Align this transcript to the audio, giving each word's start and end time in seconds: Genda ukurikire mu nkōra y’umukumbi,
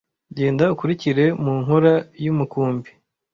Genda 0.37 0.65
ukurikire 0.73 1.25
mu 1.43 1.53
nkōra 1.63 1.93
y’umukumbi, 2.23 2.89